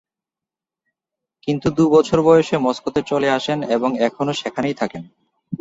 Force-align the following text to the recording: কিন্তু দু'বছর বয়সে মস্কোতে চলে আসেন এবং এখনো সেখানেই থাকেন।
কিন্তু 1.47 1.67
দু'বছর 1.69 2.19
বয়সে 2.21 2.55
মস্কোতে 2.57 3.01
চলে 3.01 3.27
আসেন 3.29 3.59
এবং 3.69 3.89
এখনো 3.99 4.31
সেখানেই 4.33 4.73
থাকেন। 4.73 5.03